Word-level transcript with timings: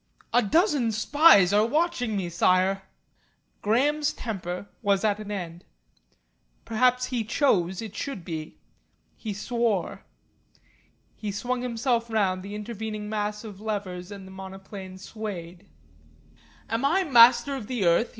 "A 0.33 0.41
dozen 0.41 0.91
spies 0.91 1.53
are 1.53 1.63
watching 1.63 2.17
me, 2.17 2.27
Sire!" 2.27 2.81
Graham's 3.61 4.13
temper 4.13 4.65
was 4.81 5.03
at 5.03 5.19
end. 5.29 5.63
Perhaps 6.65 7.05
he 7.13 7.23
chose 7.23 7.83
it 7.83 7.95
should 7.95 8.25
be. 8.25 8.57
He 9.15 9.31
swore. 9.31 10.03
He 11.13 11.31
swung 11.31 11.61
himself 11.61 12.09
round 12.09 12.41
the 12.41 12.55
intervening 12.55 13.09
mass 13.09 13.43
of 13.43 13.61
levers 13.61 14.11
and 14.11 14.25
the 14.25 14.31
monoplane 14.31 14.97
swayed. 14.97 15.67
"Am 16.67 16.83
I 16.83 17.03
Master 17.03 17.55
of 17.55 17.67
the 17.67 17.85
earth?" 17.85 18.09